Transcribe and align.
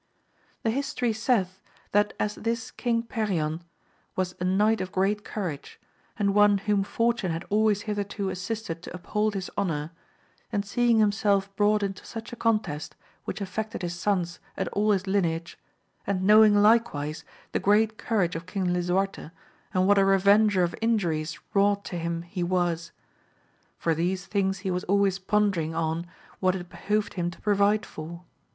HE 0.63 0.71
history 0.71 1.13
saith, 1.13 1.61
that 1.91 2.15
as 2.19 2.33
this 2.33 2.71
King 2.71 3.03
Perion 3.03 3.61
was 4.15 4.31
a 4.31 4.35
Imight 4.45 4.81
of 4.81 4.91
great 4.91 5.23
courage, 5.23 5.79
and 6.17 6.33
one 6.33 6.57
whom 6.57 6.83
fortune 6.83 7.31
had 7.31 7.45
always 7.51 7.83
hitherto 7.83 8.29
assisted 8.29 8.81
to 8.81 8.95
uphold 8.95 9.35
his 9.35 9.51
honour, 9.55 9.91
he 10.51 10.59
seeing 10.63 10.97
himself 10.97 11.55
brought 11.55 11.83
into 11.83 12.03
such 12.03 12.33
a 12.33 12.35
contest 12.35 12.95
which 13.25 13.41
affected 13.41 13.83
his 13.83 13.93
sons 13.93 14.39
and 14.57 14.67
all 14.69 14.89
his 14.89 15.05
line 15.05 15.23
age, 15.23 15.59
and 16.07 16.23
knowing 16.23 16.55
likewise 16.59 17.23
the 17.51 17.59
great 17.59 17.99
courage 17.99 18.35
of 18.35 18.47
King 18.47 18.73
Lisuarte 18.73 19.29
and 19.71 19.85
what 19.85 19.99
a 19.99 20.03
revenger 20.03 20.63
of 20.63 20.73
injuries 20.81 21.37
wrought 21.53 21.85
to 21.85 21.99
him 21.99 22.23
he 22.23 22.41
was: 22.41 22.91
for 23.77 23.93
these 23.93 24.25
things 24.25 24.57
he 24.65 24.71
was 24.71 24.83
always 24.85 25.19
pondering 25.19 25.75
on 25.75 26.07
what 26.39 26.55
it 26.55 26.69
behoved 26.69 27.13
him 27.13 27.29
to 27.29 27.39
provide 27.41 27.85
for. 27.85 28.23